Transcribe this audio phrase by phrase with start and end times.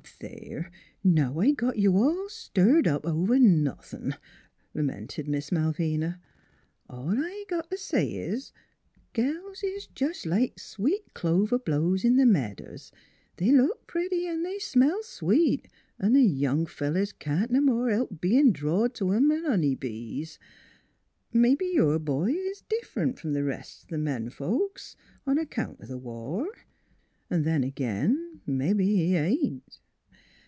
[0.20, 0.70] "There!
[1.02, 4.14] Now, I got you all stirred up over nothin',"
[4.74, 6.20] lamented Miss Malvina."
[6.90, 8.52] All I got t' say is:
[9.14, 12.92] Girls is jest like sweet clover blows in the meadows;
[13.38, 15.66] they look pretty an' smell sweet,
[15.98, 20.38] an' th' young fellows can't no more help bein' drored t' 'em 'an honey bees.
[21.32, 24.94] Mebbe your boy is diff'rent from th' rest of men folks,
[25.26, 26.52] on account o' th' war,
[27.32, 29.78] an' then ag'in mebbe he ain't."